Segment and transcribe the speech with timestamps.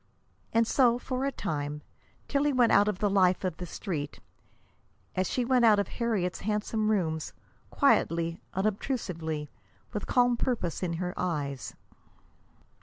[0.51, 1.83] And so, for a time,
[2.27, 4.19] Tillie went out of the life of the Street
[5.15, 7.33] as she went out of Harriet's handsome rooms,
[7.69, 9.47] quietly, unobtrusively,
[9.93, 11.75] with calm purpose in her eyes.